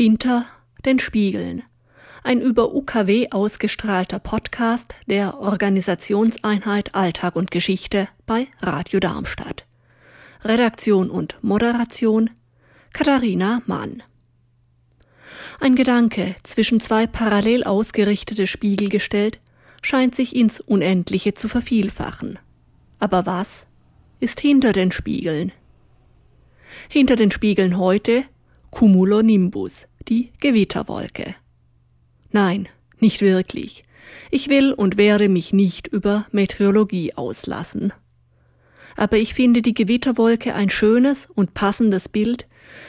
[0.00, 0.46] Hinter
[0.84, 1.64] den Spiegeln.
[2.22, 9.66] Ein über UKW ausgestrahlter Podcast der Organisationseinheit Alltag und Geschichte bei Radio Darmstadt.
[10.44, 12.30] Redaktion und Moderation
[12.92, 14.04] Katharina Mann.
[15.58, 19.40] Ein Gedanke, zwischen zwei parallel ausgerichtete Spiegel gestellt,
[19.82, 22.38] scheint sich ins Unendliche zu vervielfachen.
[23.00, 23.66] Aber was
[24.20, 25.50] ist hinter den Spiegeln?
[26.88, 28.22] Hinter den Spiegeln heute
[28.70, 31.34] Cumulonimbus, die Gewitterwolke.
[32.30, 33.82] Nein, nicht wirklich.
[34.30, 37.92] Ich will und werde mich nicht über Meteorologie auslassen.
[38.96, 42.46] Aber ich finde die Gewitterwolke ein schönes und passendes Bild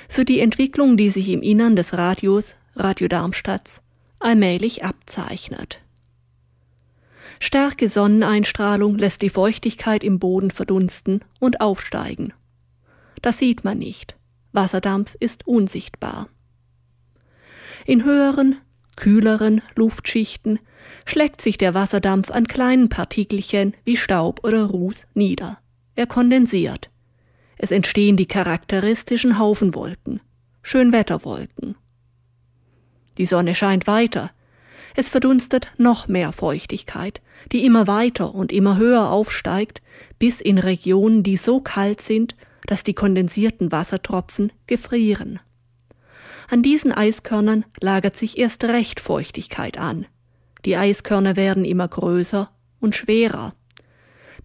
[0.08, 3.81] für die Entwicklung, die sich im Innern des Radios, Radio Darmstadts,
[4.20, 5.80] allmählich abzeichnet.
[7.39, 12.34] Starke Sonneneinstrahlung lässt die Feuchtigkeit im Boden verdunsten und aufsteigen.
[13.22, 14.16] Das sieht man nicht.
[14.52, 16.28] Wasserdampf ist unsichtbar.
[17.89, 18.55] In höheren,
[18.98, 20.59] kühleren Luftschichten
[21.08, 25.58] schlägt sich der Wasserdampf an kleinen Partikelchen wie Staub oder Ruß nieder.
[25.95, 26.91] Er kondensiert.
[27.58, 30.22] Es entstehen die charakteristischen Haufenwolken,
[30.61, 31.73] Schönwetterwolken.
[33.17, 34.30] Die Sonne scheint weiter.
[34.95, 37.21] Es verdunstet noch mehr Feuchtigkeit,
[37.52, 39.81] die immer weiter und immer höher aufsteigt,
[40.19, 42.36] bis in Regionen, die so kalt sind,
[42.67, 45.39] dass die kondensierten Wassertropfen gefrieren.
[46.52, 50.08] An diesen Eiskörnern lagert sich erst recht Feuchtigkeit an.
[50.66, 53.53] Die Eiskörner werden immer größer und schwerer,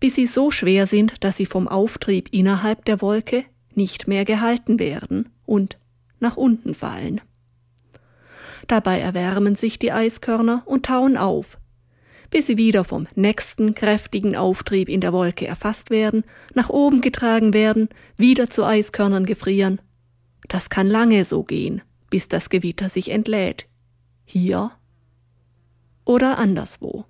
[0.00, 3.44] bis sie so schwer sind, dass sie vom Auftrieb innerhalb der Wolke
[3.74, 5.78] nicht mehr gehalten werden und
[6.20, 7.22] nach unten fallen.
[8.66, 11.58] Dabei erwärmen sich die Eiskörner und tauen auf,
[12.28, 17.54] bis sie wieder vom nächsten kräftigen Auftrieb in der Wolke erfasst werden, nach oben getragen
[17.54, 17.88] werden,
[18.18, 19.80] wieder zu Eiskörnern gefrieren.
[20.48, 21.82] Das kann lange so gehen,
[22.14, 23.66] bis das Gewitter sich entlädt.
[24.24, 24.70] Hier
[26.04, 27.06] oder anderswo.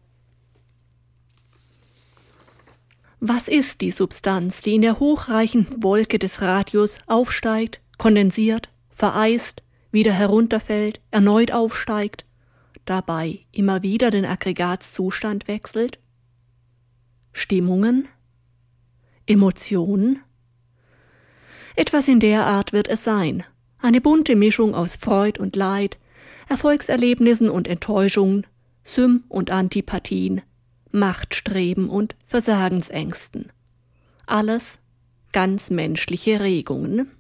[3.21, 9.63] Was ist die Substanz, die in der hochreichenden Wolke des Radius aufsteigt, kondensiert, vereist,
[9.93, 12.25] wieder herunterfällt, erneut aufsteigt
[12.87, 15.99] dabei immer wieder den Aggregatzustand wechselt?
[17.35, 18.09] Stimmungen?
[19.27, 20.21] Emotionen?
[21.77, 23.45] Etwas in der Art wird es sein.
[23.85, 25.99] Eine bunte Mischung aus Freud und Leid,
[26.49, 28.47] Erfolgserlebnissen und Enttäuschungen,
[28.83, 30.41] Sym- und Antipathien,
[30.91, 33.53] Machtstreben und Versagensängsten.
[34.25, 34.79] Alles
[35.33, 37.11] ganz menschliche Regungen.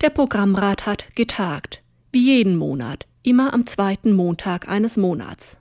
[0.00, 5.58] Der Programmrat hat getagt, wie jeden Monat, immer am zweiten Montag eines Monats.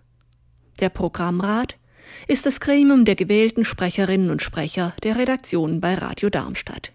[0.79, 1.75] Der Programmrat
[2.29, 6.93] ist das Gremium der gewählten Sprecherinnen und Sprecher der Redaktionen bei Radio Darmstadt.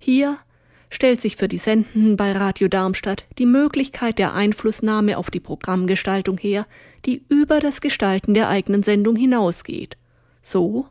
[0.00, 0.38] Hier
[0.90, 6.38] stellt sich für die Sendenden bei Radio Darmstadt die Möglichkeit der Einflussnahme auf die Programmgestaltung
[6.38, 6.66] her,
[7.04, 9.96] die über das Gestalten der eigenen Sendung hinausgeht,
[10.42, 10.86] so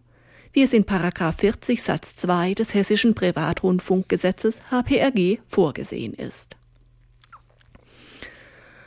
[0.53, 6.55] wie es in Paragraph 40 Satz 2 des Hessischen Privatrundfunkgesetzes HPRG vorgesehen ist.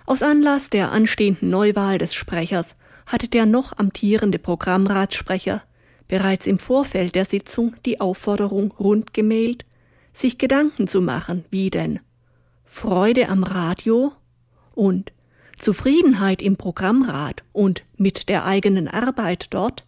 [0.06, 2.74] Aus Anlass der anstehenden Neuwahl des Sprechers
[3.06, 5.62] hatte der noch amtierende Programmratssprecher
[6.08, 9.64] bereits im Vorfeld der Sitzung die Aufforderung rundgemailt,
[10.12, 12.00] sich Gedanken zu machen, wie denn
[12.64, 14.12] Freude am Radio
[14.74, 15.12] und
[15.58, 19.84] Zufriedenheit im Programmrat und mit der eigenen Arbeit dort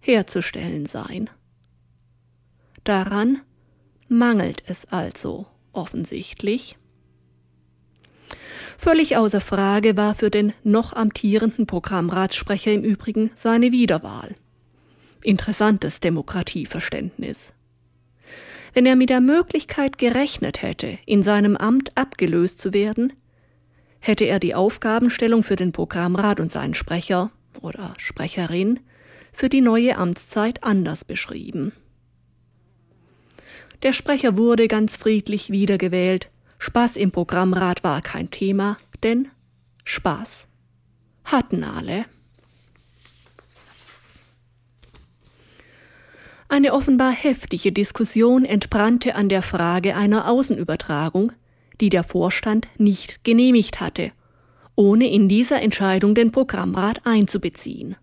[0.00, 1.30] herzustellen seien.
[2.84, 3.40] Daran
[4.08, 6.76] mangelt es also offensichtlich.
[8.78, 14.34] Völlig außer Frage war für den noch amtierenden Programmratssprecher im Übrigen seine Wiederwahl.
[15.22, 17.52] Interessantes Demokratieverständnis.
[18.76, 23.14] Wenn er mit der Möglichkeit gerechnet hätte, in seinem Amt abgelöst zu werden,
[24.00, 27.30] hätte er die Aufgabenstellung für den Programmrat und seinen Sprecher
[27.62, 28.80] oder Sprecherin
[29.32, 31.72] für die neue Amtszeit anders beschrieben.
[33.82, 39.28] Der Sprecher wurde ganz friedlich wiedergewählt, Spaß im Programmrat war kein Thema, denn
[39.84, 40.48] Spaß
[41.24, 42.04] hatten alle.
[46.48, 51.32] Eine offenbar heftige Diskussion entbrannte an der Frage einer Außenübertragung,
[51.80, 54.12] die der Vorstand nicht genehmigt hatte,
[54.76, 57.96] ohne in dieser Entscheidung den Programmrat einzubeziehen.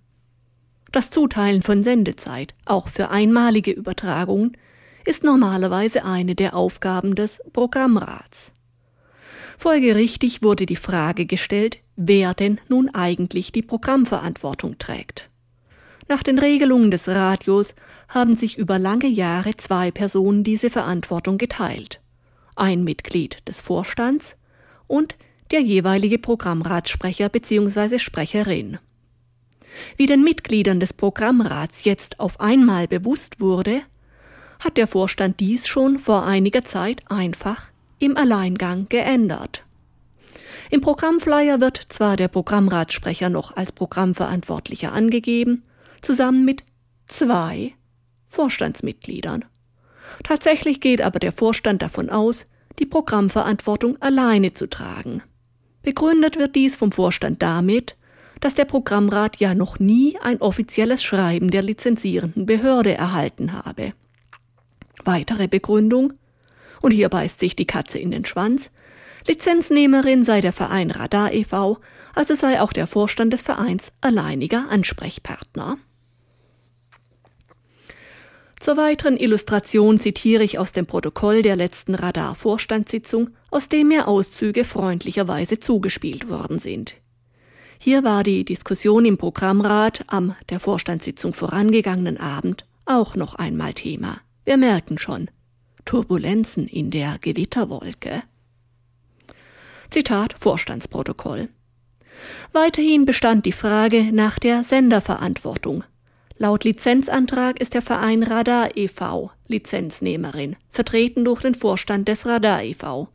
[0.92, 4.58] Das Zuteilen von Sendezeit, auch für einmalige Übertragungen,
[5.06, 8.52] ist normalerweise eine der Aufgaben des Programmrats.
[9.58, 15.30] Folgerichtig wurde die Frage gestellt, wer denn nun eigentlich die Programmverantwortung trägt.
[16.10, 17.76] Nach den Regelungen des Radios
[18.14, 22.00] haben sich über lange Jahre zwei Personen diese Verantwortung geteilt.
[22.56, 24.36] ein Mitglied des Vorstands
[24.86, 25.16] und
[25.50, 27.98] der jeweilige Programmratssprecher bzw.
[27.98, 28.78] Sprecherin.
[29.98, 33.82] Wie den Mitgliedern des Programmrats jetzt auf einmal bewusst wurde,
[34.60, 37.70] hat der Vorstand dies schon vor einiger Zeit einfach
[38.00, 39.64] im Alleingang geändert.
[40.70, 45.64] Im Programmflyer wird zwar der Programmratssprecher noch als Programmverantwortlicher angegeben,
[46.02, 46.64] zusammen mit
[47.08, 47.74] zwei
[48.34, 49.46] Vorstandsmitgliedern.
[50.24, 52.46] Tatsächlich geht aber der Vorstand davon aus,
[52.80, 55.22] die Programmverantwortung alleine zu tragen.
[55.84, 57.96] Begründet wird dies vom Vorstand damit,
[58.42, 63.94] dass der Programmrat ja noch nie ein offizielles Schreiben der lizenzierenden Behörde erhalten habe.
[65.06, 66.14] Weitere Begründung,
[66.82, 68.72] und hier beißt sich die Katze in den Schwanz,
[69.28, 71.78] Lizenznehmerin sei der Verein Radar e.V.,
[72.14, 75.78] also sei auch der Vorstand des Vereins alleiniger Ansprechpartner.
[78.64, 84.64] Zur weiteren Illustration zitiere ich aus dem Protokoll der letzten Radar-Vorstandssitzung, aus dem mir Auszüge
[84.64, 86.96] freundlicherweise zugespielt worden sind.
[87.78, 94.22] Hier war die Diskussion im Programmrat am der Vorstandssitzung vorangegangenen Abend auch noch einmal Thema.
[94.46, 95.30] Wir merken schon
[95.84, 98.24] Turbulenzen in der Gewitterwolke.
[99.90, 101.50] Zitat Vorstandsprotokoll.
[102.54, 105.84] Weiterhin bestand die Frage nach der Senderverantwortung.
[106.38, 109.32] Laut Lizenzantrag ist der Verein Radar e.V.
[109.48, 113.08] Lizenznehmerin, vertreten durch den Vorstand des Radar e.V.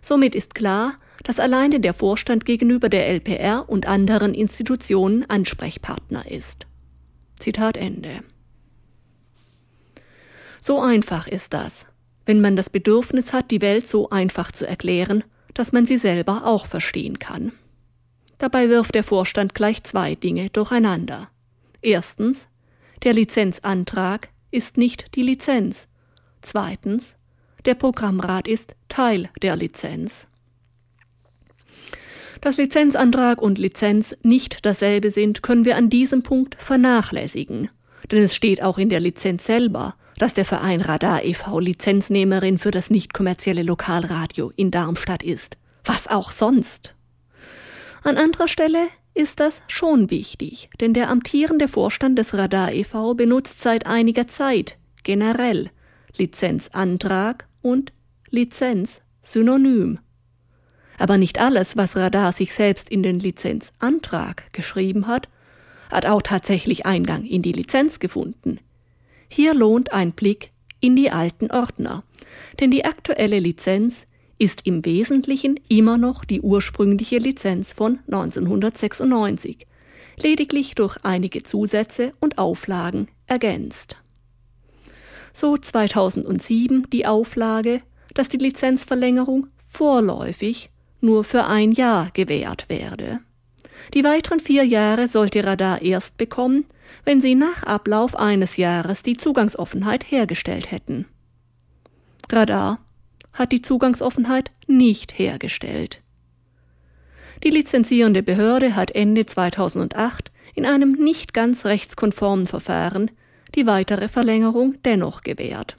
[0.00, 0.94] Somit ist klar,
[1.24, 6.66] dass alleine der Vorstand gegenüber der LPR und anderen Institutionen Ansprechpartner ist.
[7.38, 8.22] Zitat Ende.
[10.60, 11.86] So einfach ist das,
[12.26, 15.24] wenn man das Bedürfnis hat, die Welt so einfach zu erklären,
[15.54, 17.52] dass man sie selber auch verstehen kann.
[18.38, 21.28] Dabei wirft der Vorstand gleich zwei Dinge durcheinander.
[21.82, 22.46] Erstens,
[23.02, 25.88] der Lizenzantrag ist nicht die Lizenz.
[26.40, 27.16] Zweitens,
[27.64, 30.26] der Programmrat ist Teil der Lizenz.
[32.40, 37.70] Dass Lizenzantrag und Lizenz nicht dasselbe sind, können wir an diesem Punkt vernachlässigen.
[38.10, 41.60] Denn es steht auch in der Lizenz selber, dass der Verein Radar e.V.
[41.60, 45.56] Lizenznehmerin für das nicht kommerzielle Lokalradio in Darmstadt ist.
[45.84, 46.94] Was auch sonst.
[48.02, 53.14] An anderer Stelle ist das schon wichtig, denn der amtierende Vorstand des Radar e.V.
[53.14, 55.70] benutzt seit einiger Zeit generell
[56.16, 57.92] Lizenzantrag und
[58.30, 59.98] Lizenz synonym.
[60.98, 65.28] Aber nicht alles, was Radar sich selbst in den Lizenzantrag geschrieben hat,
[65.90, 68.58] hat auch tatsächlich Eingang in die Lizenz gefunden.
[69.28, 70.50] Hier lohnt ein Blick
[70.80, 72.04] in die alten Ordner,
[72.60, 74.06] denn die aktuelle Lizenz
[74.42, 79.68] ist im Wesentlichen immer noch die ursprüngliche Lizenz von 1996,
[80.20, 83.98] lediglich durch einige Zusätze und Auflagen ergänzt.
[85.32, 87.82] So 2007 die Auflage,
[88.14, 93.20] dass die Lizenzverlängerung vorläufig nur für ein Jahr gewährt werde.
[93.94, 96.64] Die weiteren vier Jahre sollte Radar erst bekommen,
[97.04, 101.06] wenn sie nach Ablauf eines Jahres die Zugangsoffenheit hergestellt hätten.
[102.28, 102.80] Radar
[103.32, 106.00] hat die Zugangsoffenheit nicht hergestellt.
[107.44, 113.10] Die lizenzierende Behörde hat Ende 2008 in einem nicht ganz rechtskonformen Verfahren
[113.54, 115.76] die weitere Verlängerung dennoch gewährt.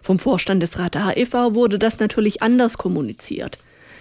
[0.00, 1.54] Vom Vorstand des Radar e.V.
[1.54, 3.58] wurde das natürlich anders kommuniziert.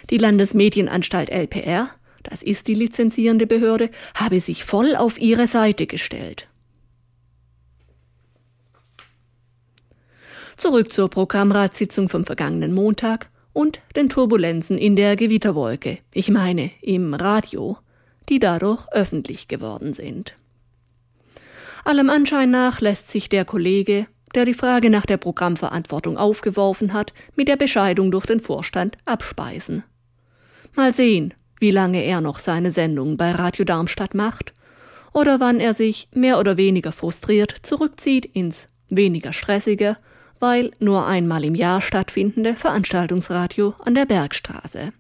[0.10, 1.90] Die Landesmedienanstalt LPR
[2.26, 6.48] das ist die lizenzierende Behörde, habe sich voll auf ihre Seite gestellt.
[10.58, 17.14] Zurück zur Programmratssitzung vom vergangenen Montag und den Turbulenzen in der Gewitterwolke, ich meine im
[17.14, 17.78] Radio,
[18.30, 20.36] die dadurch öffentlich geworden sind.
[21.84, 27.14] Allem Anschein nach lässt sich der Kollege, der die Frage nach der Programmverantwortung aufgeworfen hat,
[27.36, 29.84] mit der Bescheidung durch den Vorstand abspeisen.
[30.74, 34.54] Mal sehen, wie lange er noch seine Sendung bei Radio Darmstadt macht
[35.14, 39.98] oder wann er sich mehr oder weniger frustriert zurückzieht ins weniger stressige,
[40.40, 44.92] weil nur einmal im Jahr stattfindende Veranstaltungsradio an der Bergstraße.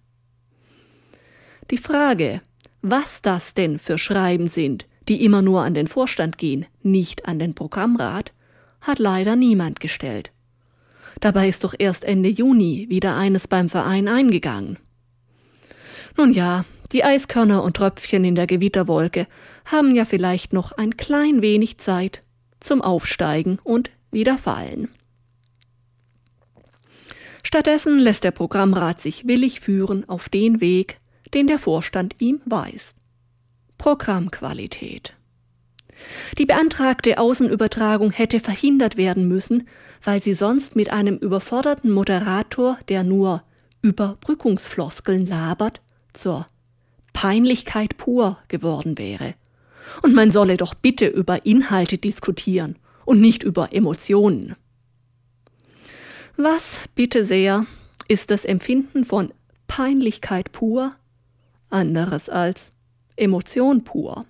[1.72, 2.42] Die Frage,
[2.82, 7.40] was das denn für Schreiben sind, die immer nur an den Vorstand gehen, nicht an
[7.40, 8.34] den Programmrat,
[8.82, 10.32] hat leider niemand gestellt.
[11.22, 14.78] Dabei ist doch erst Ende Juni wieder eines beim Verein eingegangen.
[16.18, 19.28] Nun ja, die Eiskörner und Tröpfchen in der Gewitterwolke
[19.66, 22.22] haben ja vielleicht noch ein klein wenig Zeit
[22.60, 24.90] zum Aufsteigen und wieder fallen.
[27.46, 30.98] Stattdessen lässt der Programmrat sich willig führen auf den Weg,
[31.36, 32.98] den der Vorstand ihm weist.
[33.78, 35.14] Programmqualität.
[36.40, 39.68] Die beantragte Außenübertragung hätte verhindert werden müssen,
[40.04, 43.44] weil sie sonst mit einem überforderten Moderator, der nur
[43.84, 45.82] Überbrückungsfloskeln labert,
[46.14, 46.48] zur
[47.14, 49.36] Peinlichkeit pur geworden wäre.
[50.02, 54.56] Und man solle doch bitte über Inhalte diskutieren und nicht über Emotionen.
[56.38, 57.66] Was, bitte sehr,
[58.10, 59.34] ist das Empfinden von
[59.68, 60.94] Peinlichkeit pur
[61.70, 62.72] anderes als
[63.16, 64.26] Emotion pur?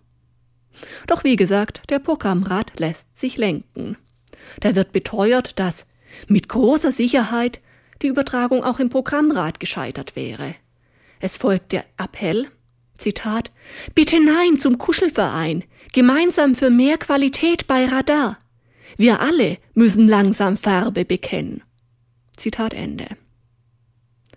[1.08, 3.98] Doch wie gesagt, der Programmrat lässt sich lenken.
[4.60, 5.88] Da wird beteuert, dass
[6.28, 7.60] mit großer Sicherheit
[8.04, 10.54] die Übertragung auch im Programmrat gescheitert wäre.
[11.20, 12.48] Es folgt der Appell,
[12.98, 13.50] Zitat,
[13.96, 18.38] Bitte nein zum Kuschelverein, gemeinsam für mehr Qualität bei Radar.
[18.96, 21.64] Wir alle müssen langsam Farbe bekennen.
[22.38, 23.08] Zitat Ende.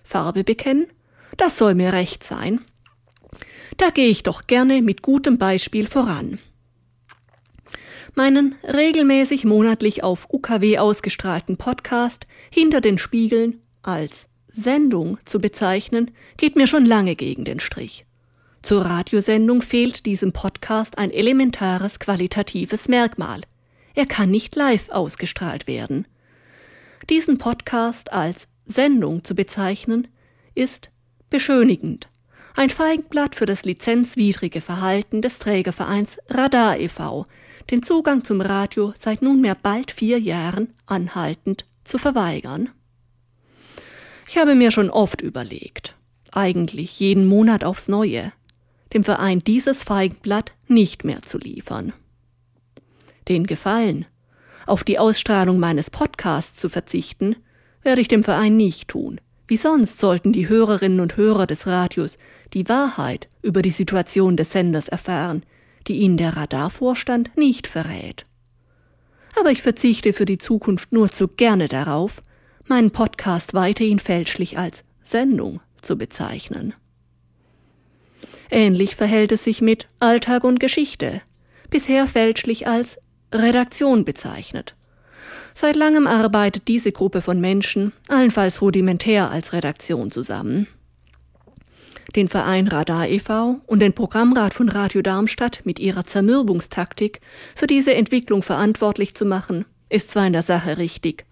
[0.02, 0.87] Farbe bekennen?
[1.37, 2.61] Das soll mir recht sein.
[3.76, 6.38] Da gehe ich doch gerne mit gutem Beispiel voran.
[8.14, 16.57] Meinen regelmäßig monatlich auf UKW ausgestrahlten Podcast Hinter den Spiegeln als Sendung zu bezeichnen, geht
[16.57, 18.05] mir schon lange gegen den Strich.
[18.62, 23.43] Zur Radiosendung fehlt diesem Podcast ein elementares qualitatives Merkmal.
[23.95, 26.07] Er kann nicht live ausgestrahlt werden.
[27.11, 30.09] Diesen Podcast als Sendung zu bezeichnen,
[30.55, 30.90] ist
[31.31, 32.09] beschönigend
[32.59, 37.25] ein Feigenblatt für das lizenzwidrige Verhalten des Trägervereins Radar e.V.,
[37.71, 42.71] den Zugang zum Radio seit nunmehr bald vier Jahren anhaltend zu verweigern.
[44.26, 45.95] Ich habe mir schon oft überlegt,
[46.33, 48.33] eigentlich jeden Monat aufs Neue,
[48.93, 51.93] dem Verein dieses Feigenblatt nicht mehr zu liefern.
[53.28, 54.05] Den Gefallen,
[54.69, 57.37] auf die Ausstrahlung meines Podcasts zu verzichten,
[57.83, 59.21] werde ich dem Verein nicht tun.
[59.47, 62.19] Wie sonst sollten die Hörerinnen und Hörer des Radios
[62.53, 65.43] die Wahrheit über die Situation des Senders erfahren,
[65.87, 68.25] die ihnen der Radarvorstand nicht verrät.
[69.41, 72.23] Aber ich verzichte für die Zukunft nur zu gerne darauf,
[72.67, 76.75] meinen Podcast weiterhin fälschlich als Sendung zu bezeichnen.
[78.51, 81.23] Ähnlich verhält es sich mit Alltag und Geschichte,
[81.71, 82.99] bisher fälschlich als
[83.33, 84.75] Redaktion bezeichnet.
[85.55, 90.67] Seit langem arbeitet diese Gruppe von Menschen, allenfalls rudimentär als Redaktion zusammen.
[92.17, 93.61] Den Verein Radar e.V.
[93.67, 97.21] und den Programmrat von Radio Darmstadt mit ihrer Zermürbungstaktik
[97.55, 101.27] für diese Entwicklung verantwortlich zu machen, ist zwar in der Sache richtig,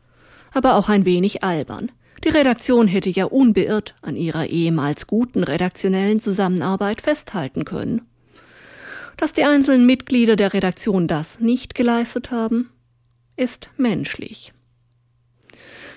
[0.53, 1.91] aber auch ein wenig albern.
[2.25, 8.03] Die Redaktion hätte ja unbeirrt an ihrer ehemals guten redaktionellen Zusammenarbeit festhalten können.
[9.17, 12.71] Dass die einzelnen Mitglieder der Redaktion das nicht geleistet haben,
[13.37, 14.53] ist menschlich.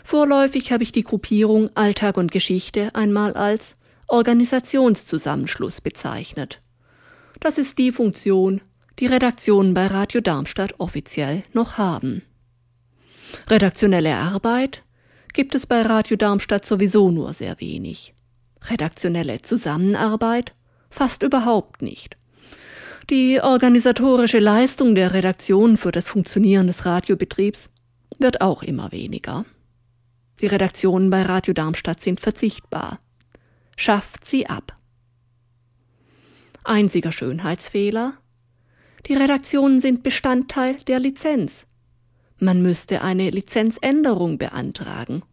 [0.04, 3.76] Vorläufig habe ich die Gruppierung Alltag und Geschichte einmal als
[4.08, 6.62] Organisationszusammenschluss bezeichnet.
[7.40, 8.62] Das ist die Funktion,
[9.00, 12.24] die Redaktionen bei Radio Darmstadt offiziell noch haben.
[13.48, 14.84] Redaktionelle Arbeit
[15.34, 18.14] gibt es bei Radio Darmstadt sowieso nur sehr wenig.
[18.64, 20.54] Redaktionelle Zusammenarbeit
[20.90, 22.18] fast überhaupt nicht.
[23.10, 27.72] Die organisatorische Leistung der Redaktion für das Funktionieren des Radiobetriebs
[28.20, 29.46] wird auch immer weniger.
[30.42, 33.00] Die Redaktionen bei Radio Darmstadt sind verzichtbar.
[33.78, 34.78] Schafft sie ab.
[36.64, 38.14] Einziger Schönheitsfehler?
[39.08, 41.66] Die Redaktionen sind Bestandteil der Lizenz.
[42.38, 45.24] Man müsste eine Lizenzänderung beantragen.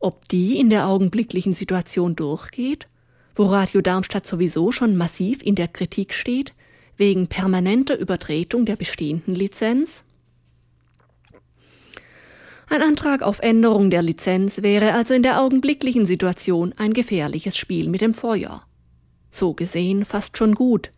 [0.00, 2.88] Ob die in der augenblicklichen Situation durchgeht,
[3.36, 6.52] wo Radio Darmstadt sowieso schon massiv in der Kritik steht,
[6.96, 10.04] wegen permanenter Übertretung der bestehenden Lizenz?
[12.68, 17.88] Ein Antrag auf Änderung der Lizenz wäre also in der augenblicklichen Situation ein gefährliches Spiel
[17.88, 18.64] mit dem Feuer.
[19.30, 20.90] So gesehen fast schon gut,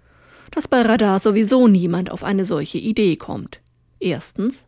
[0.53, 3.61] dass bei Radar sowieso niemand auf eine solche Idee kommt.
[3.99, 4.67] Erstens,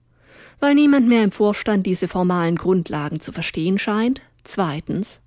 [0.61, 4.23] weil niemand mehr im Vorstand diese formalen Grundlagen zu verstehen scheint.
[4.43, 5.21] Zweitens,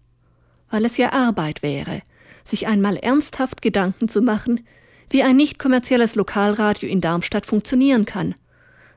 [0.70, 2.02] weil es ja Arbeit wäre,
[2.44, 4.66] sich einmal ernsthaft Gedanken zu machen,
[5.12, 8.34] wie ein nicht kommerzielles Lokalradio in Darmstadt funktionieren kann,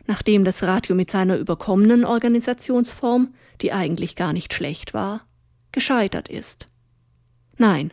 [0.06, 5.26] nachdem das Radio mit seiner überkommenen Organisationsform, die eigentlich gar nicht schlecht war,
[5.73, 6.66] gescheitert ist.
[7.56, 7.92] Nein,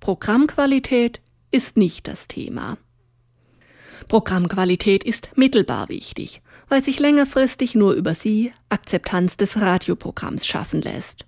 [0.00, 2.78] Programmqualität ist nicht das Thema.
[4.06, 11.26] Programmqualität ist mittelbar wichtig, weil sich längerfristig nur über sie Akzeptanz des Radioprogramms schaffen lässt.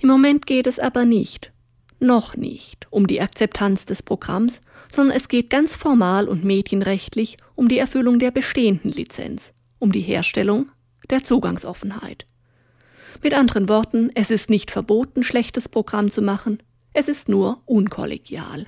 [0.00, 1.52] Im Moment geht es aber nicht,
[2.00, 4.60] noch nicht, um die Akzeptanz des Programms,
[4.94, 10.00] sondern es geht ganz formal und medienrechtlich um die Erfüllung der bestehenden Lizenz, um die
[10.00, 10.70] Herstellung
[11.10, 12.26] der Zugangsoffenheit.
[13.22, 18.66] Mit anderen Worten, es ist nicht verboten, schlechtes Programm zu machen, es ist nur unkollegial.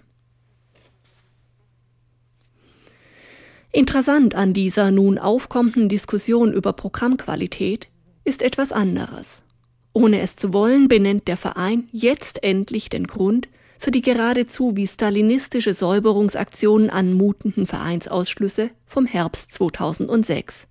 [3.72, 7.88] Interessant an dieser nun aufkommenden Diskussion über Programmqualität
[8.24, 9.42] ist etwas anderes.
[9.92, 14.86] Ohne es zu wollen, benennt der Verein jetzt endlich den Grund für die geradezu wie
[14.86, 20.66] stalinistische Säuberungsaktionen anmutenden Vereinsausschlüsse vom Herbst 2006.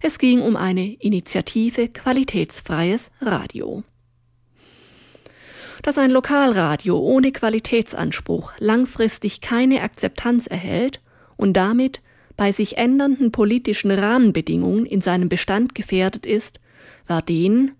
[0.00, 3.82] Es ging um eine Initiative Qualitätsfreies Radio.
[5.82, 11.00] Dass ein Lokalradio ohne Qualitätsanspruch langfristig keine Akzeptanz erhält
[11.36, 12.00] und damit
[12.36, 16.60] bei sich ändernden politischen Rahmenbedingungen in seinem Bestand gefährdet ist,
[17.06, 17.72] war denen,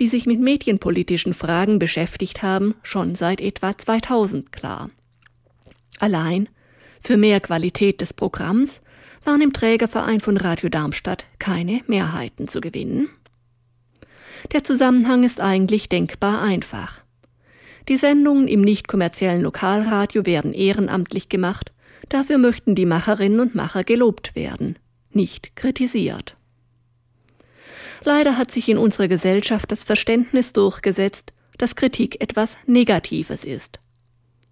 [0.00, 4.90] die sich mit medienpolitischen Fragen beschäftigt haben, schon seit etwa 2000 klar.
[6.00, 6.48] Allein
[7.00, 8.80] für mehr Qualität des Programms
[9.24, 13.08] waren im Trägerverein von Radio Darmstadt keine Mehrheiten zu gewinnen.
[14.52, 17.02] Der Zusammenhang ist eigentlich denkbar einfach.
[17.88, 21.74] Die Sendungen im nicht kommerziellen Lokalradio werden ehrenamtlich gemacht
[22.08, 24.78] Dafür möchten die Macherinnen und Macher gelobt werden,
[25.10, 26.36] nicht kritisiert.
[28.04, 33.80] Leider hat sich in unserer Gesellschaft das Verständnis durchgesetzt, dass Kritik etwas Negatives ist.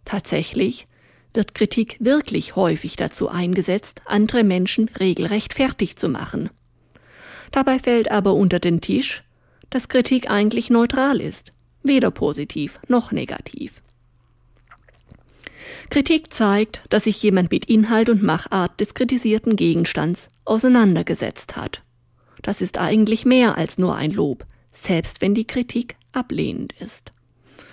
[0.05, 0.87] Tatsächlich
[1.35, 6.51] wird Kritik wirklich häufig dazu eingesetzt, andere Menschen regelrecht fertig zu machen.
[7.51, 9.23] Dabei fällt aber unter den Tisch,
[9.69, 13.83] dass Kritik eigentlich neutral ist, weder positiv noch negativ.
[15.91, 21.83] Kritik zeigt, dass sich jemand mit Inhalt und Machart des kritisierten Gegenstands auseinandergesetzt hat.
[22.43, 27.13] Das ist eigentlich mehr als nur ein Lob, selbst wenn die Kritik ablehnend ist.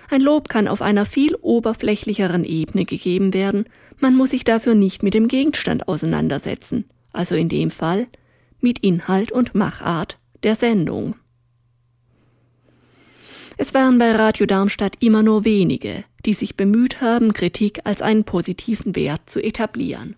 [0.09, 3.65] Ein Lob kann auf einer viel oberflächlicheren Ebene gegeben werden,
[3.99, 8.07] man muss sich dafür nicht mit dem Gegenstand auseinandersetzen, also in dem Fall
[8.61, 11.15] mit Inhalt und Machart der Sendung.
[13.57, 18.23] Es waren bei Radio Darmstadt immer nur wenige, die sich bemüht haben, Kritik als einen
[18.23, 20.15] positiven Wert zu etablieren.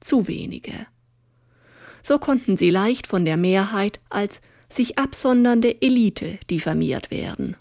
[0.00, 0.86] Zu wenige.
[2.06, 7.56] So konnten sie leicht von der Mehrheit als sich absondernde Elite diffamiert werden.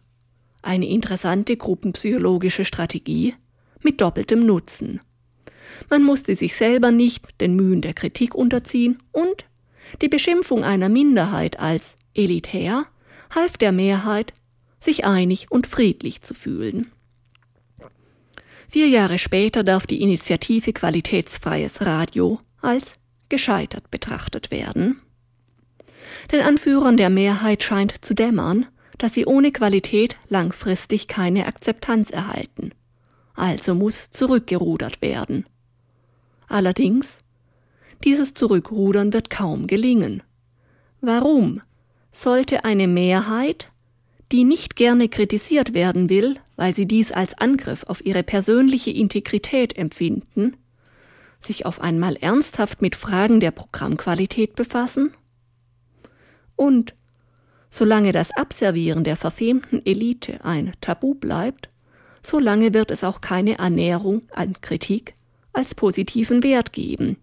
[0.61, 3.33] Eine interessante gruppenpsychologische Strategie
[3.81, 5.01] mit doppeltem Nutzen.
[5.89, 9.45] Man musste sich selber nicht den Mühen der Kritik unterziehen und
[10.03, 12.85] die Beschimpfung einer Minderheit als elitär
[13.33, 14.31] half der Mehrheit
[14.79, 16.91] sich einig und friedlich zu fühlen.
[18.69, 22.93] Vier Jahre später darf die Initiative Qualitätsfreies Radio als
[23.29, 25.01] gescheitert betrachtet werden.
[26.31, 28.65] Den Anführern der Mehrheit scheint zu dämmern,
[28.97, 32.71] dass sie ohne Qualität langfristig keine Akzeptanz erhalten.
[33.33, 35.45] Also muss zurückgerudert werden.
[36.47, 37.17] Allerdings,
[38.03, 40.23] dieses Zurückrudern wird kaum gelingen.
[41.01, 41.61] Warum
[42.11, 43.69] sollte eine Mehrheit
[44.31, 49.77] die nicht gerne kritisiert werden will, weil sie dies als Angriff auf ihre persönliche Integrität
[49.77, 50.57] empfinden,
[51.45, 55.13] sich auf einmal ernsthaft mit Fragen der Programmqualität befassen?
[56.55, 56.93] Und
[57.69, 61.69] solange das Abservieren der verfemten Elite ein Tabu bleibt,
[62.23, 65.13] solange wird es auch keine Annäherung an Kritik
[65.53, 67.17] als positiven Wert geben,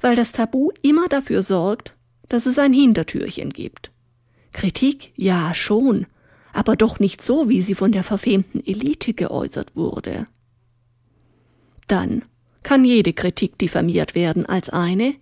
[0.00, 1.94] weil das Tabu immer dafür sorgt,
[2.28, 3.90] dass es ein Hintertürchen gibt.
[4.52, 6.06] Kritik ja schon,
[6.52, 10.26] aber doch nicht so, wie sie von der verfemten Elite geäußert wurde.
[11.88, 12.24] Dann
[12.62, 15.14] kann jede Kritik diffamiert werden als eine,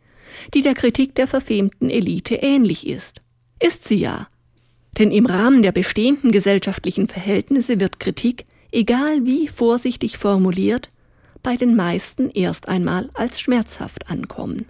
[0.55, 3.21] die der Kritik der verfemten Elite ähnlich ist.
[3.59, 4.29] Ist sie ja.
[4.99, 10.91] Denn im Rahmen der bestehenden gesellschaftlichen Verhältnisse wird Kritik, egal wie vorsichtig formuliert,
[11.43, 14.67] bei den meisten erst einmal als schmerzhaft ankommen.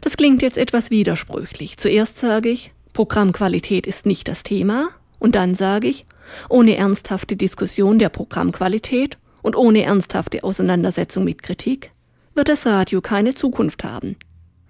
[0.00, 1.76] Das klingt jetzt etwas widersprüchlich.
[1.76, 4.88] Zuerst sage ich, Programmqualität ist nicht das Thema.
[5.18, 6.04] Und dann sage ich,
[6.48, 11.90] ohne ernsthafte Diskussion der Programmqualität und ohne ernsthafte Auseinandersetzung mit Kritik
[12.34, 14.16] wird das Radio keine Zukunft haben.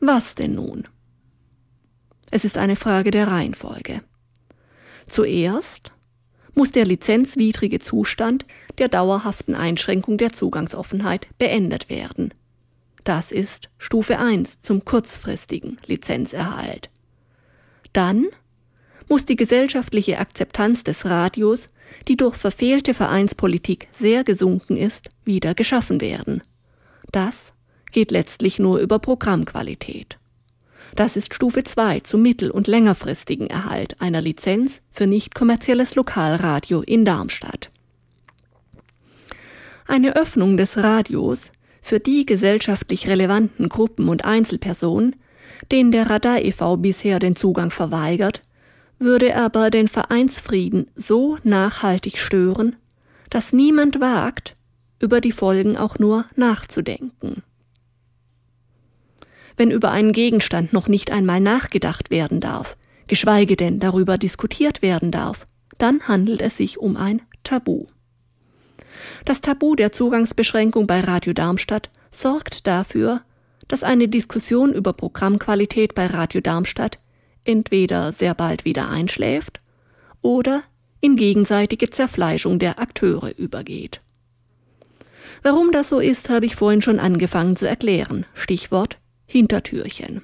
[0.01, 0.85] Was denn nun?
[2.31, 4.01] Es ist eine Frage der Reihenfolge.
[5.07, 5.93] Zuerst
[6.55, 8.47] muss der lizenzwidrige Zustand
[8.79, 12.35] der dauerhaften Einschränkung der Zugangsoffenheit beendet werden.
[13.05, 16.91] Das ist Stufe 1 zum kurzfristigen Lizenzerhalt.
[17.93, 18.27] Dann
[19.09, 21.69] muss die gesellschaftliche Akzeptanz des Radios,
[22.09, 26.43] die durch verfehlte Vereinspolitik sehr gesunken ist, wieder geschaffen werden.
[27.11, 27.53] Das
[27.91, 30.19] geht letztlich nur über Programmqualität.
[30.95, 36.83] Das ist Stufe 2 zum mittel- und längerfristigen Erhalt einer Lizenz für nicht kommerzielles Lokalradio
[36.83, 37.71] in Darmstadt.
[39.87, 41.51] Eine Öffnung des Radios
[41.81, 45.17] für die gesellschaftlich relevanten Gruppen und Einzelpersonen,
[45.71, 46.77] denen der Radar e.V.
[46.77, 48.43] bisher den Zugang verweigert,
[49.03, 52.77] würde aber den Vereinsfrieden so nachhaltig stören,
[53.31, 54.57] dass niemand wagt,
[54.99, 57.43] über die Folgen auch nur nachzudenken.
[59.57, 65.11] wenn über einen Gegenstand noch nicht einmal nachgedacht werden darf, geschweige denn darüber diskutiert werden
[65.11, 65.47] darf,
[65.79, 67.87] dann handelt es sich um ein Tabu.
[69.25, 73.23] Das Tabu der Zugangsbeschränkung bei Radio Darmstadt sorgt dafür,
[73.69, 76.99] dass eine Diskussion über Programmqualität bei Radio Darmstadt
[77.45, 79.61] entweder sehr bald wieder einschläft
[80.21, 80.63] oder
[81.01, 84.01] in gegenseitige Zerfleischung der Akteure übergeht.
[85.43, 88.27] Warum das so ist, habe ich vorhin schon angefangen zu erklären.
[88.35, 90.23] Stichwort Hintertürchen.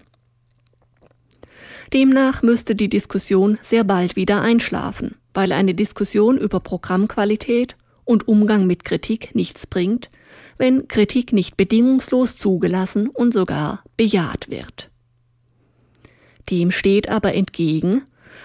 [1.93, 8.67] Demnach müsste die Diskussion sehr bald wieder einschlafen, weil eine Diskussion über Programmqualität und Umgang
[8.67, 10.11] mit Kritik nichts bringt,
[10.59, 14.91] wenn Kritik nicht bedingungslos zugelassen und sogar bejaht wird.
[16.51, 18.03] Dem steht aber entgegen,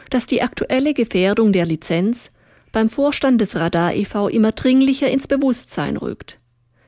[0.10, 2.30] dass die aktuelle Gefährdung der Lizenz
[2.72, 4.28] beim Vorstand des Radar e.V.
[4.28, 6.40] immer dringlicher ins Bewusstsein rückt.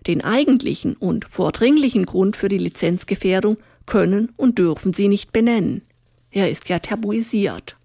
[0.08, 5.84] Den eigentlichen und vordringlichen Grund für die Lizenzgefährdung können und dürfen sie nicht benennen.
[6.32, 7.78] Er ist ja tabuisiert.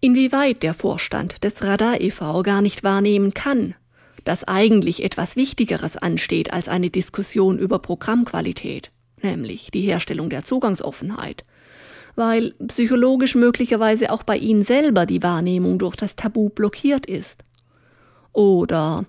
[0.00, 2.42] Inwieweit der Vorstand des Radar e.V.
[2.42, 3.74] gar nicht wahrnehmen kann,
[4.24, 8.90] dass eigentlich etwas Wichtigeres ansteht als eine Diskussion über Programmqualität,
[9.24, 11.44] nämlich die Herstellung der Zugangsoffenheit,
[12.14, 17.40] weil psychologisch möglicherweise auch bei Ihnen selber die Wahrnehmung durch das Tabu blockiert ist.
[18.32, 19.06] Oder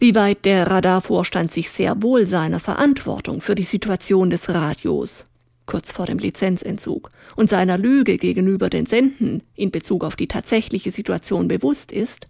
[0.00, 5.26] wie weit der Radarvorstand sich sehr wohl seiner Verantwortung für die Situation des Radios
[5.70, 10.90] kurz vor dem Lizenzentzug und seiner Lüge gegenüber den Senden in Bezug auf die tatsächliche
[10.90, 12.26] Situation bewusst ist,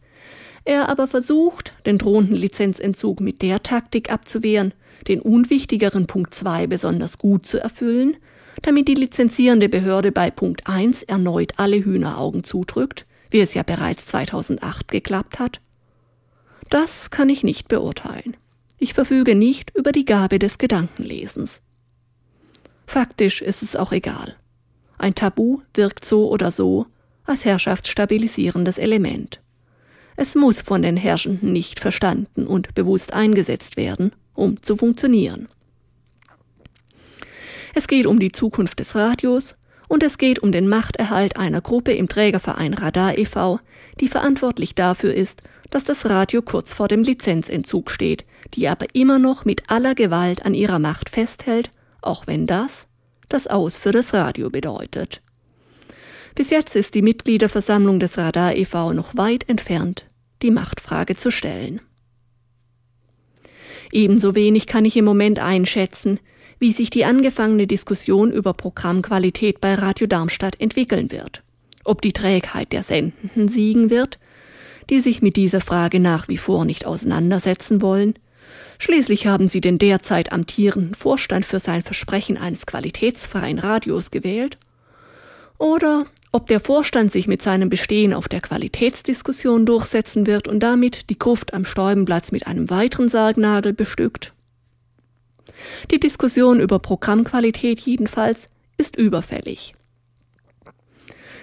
[0.65, 4.75] er aber versucht, den drohenden Lizenzentzug mit der Taktik abzuwehren,
[5.09, 8.17] den unwichtigeren Punkt 2 besonders gut zu erfüllen,
[8.63, 14.07] damit die lizenzierende Behörde bei Punkt 1 erneut alle Hühneraugen zudrückt, wie es ja bereits
[14.07, 15.61] 2008 geklappt hat?
[16.69, 18.37] Das kann ich nicht beurteilen.
[18.79, 21.61] Ich verfüge nicht über die Gabe des Gedankenlesens.
[22.87, 24.37] Faktisch ist es auch egal.
[24.99, 26.87] Ein Tabu wirkt so oder so
[27.25, 29.41] als herrschaftsstabilisierendes Element.
[30.17, 35.49] Es muss von den Herrschenden nicht verstanden und bewusst eingesetzt werden, um zu funktionieren.
[37.75, 39.55] Es geht um die Zukunft des Radios
[39.89, 43.61] und es geht um den Machterhalt einer Gruppe im Trägerverein Radar e.V.,
[44.01, 49.19] die verantwortlich dafür ist, dass das Radio kurz vor dem Lizenzentzug steht, die aber immer
[49.19, 51.71] noch mit aller Gewalt an ihrer Macht festhält,
[52.03, 52.87] auch wenn das
[53.29, 55.23] das Aus für das Radio bedeutet.
[56.35, 58.93] Bis jetzt ist die Mitgliederversammlung des Radar e.V.
[58.93, 60.07] noch weit entfernt,
[60.43, 61.81] die Machtfrage zu stellen.
[63.93, 66.21] Ebenso wenig kann ich im Moment einschätzen,
[66.59, 71.43] wie sich die angefangene Diskussion über Programmqualität bei Radio Darmstadt entwickeln wird.
[71.85, 74.19] Ob die Trägheit der Sendenden siegen wird,
[74.91, 78.15] die sich mit dieser Frage nach wie vor nicht auseinandersetzen wollen.
[78.79, 84.59] Schließlich haben sie den derzeit amtierenden Vorstand für sein Versprechen eines qualitätsfreien Radios gewählt.
[85.61, 91.11] Oder ob der Vorstand sich mit seinem Bestehen auf der Qualitätsdiskussion durchsetzen wird und damit
[91.11, 94.33] die Gruft am Stäubenplatz mit einem weiteren Sargnagel bestückt.
[95.91, 99.75] Die Diskussion über Programmqualität jedenfalls ist überfällig.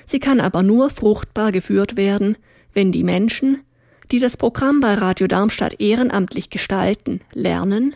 [0.08, 2.38] Sie kann aber nur fruchtbar geführt werden,
[2.73, 3.62] wenn die Menschen,
[4.10, 7.95] die das Programm bei Radio Darmstadt ehrenamtlich gestalten, lernen,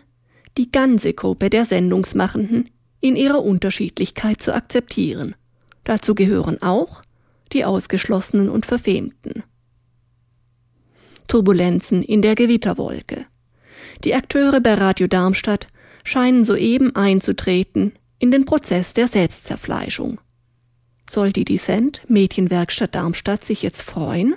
[0.60, 5.34] die ganze Gruppe der Sendungsmachenden in ihrer Unterschiedlichkeit zu akzeptieren.
[5.84, 7.02] Dazu gehören auch
[7.54, 9.44] die Ausgeschlossenen und Verfemten.
[11.28, 13.26] Turbulenzen in der Gewitterwolke.
[14.04, 15.68] Die Akteure bei Radio Darmstadt
[16.04, 20.20] scheinen soeben einzutreten in den Prozess der Selbstzerfleischung.
[21.10, 24.36] Soll die Dissent Mädchenwerkstatt Darmstadt sich jetzt freuen?